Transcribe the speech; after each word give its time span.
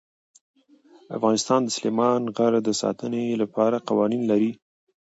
افغانستان 1.17 1.59
د 1.63 1.69
سلیمان 1.77 2.21
غر 2.37 2.53
د 2.63 2.69
ساتنې 2.81 3.25
لپاره 3.41 3.83
قوانین 3.89 4.21
لري. 4.31 4.51